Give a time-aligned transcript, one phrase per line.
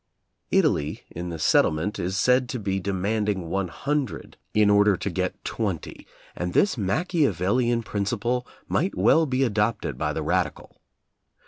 [0.49, 5.09] Italy in the settlement is said to be de manding one hundred in order to
[5.11, 10.81] get twenty, and this Machiavellian principle might well be adopted by the radical.